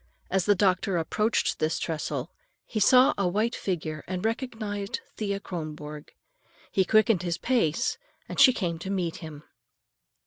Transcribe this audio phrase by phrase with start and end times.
[0.31, 2.31] As the doctor approached this trestle,
[2.65, 6.11] he saw a white figure, and recognized Thea Kronborg.
[6.71, 9.43] He quickened his pace and she came to meet him.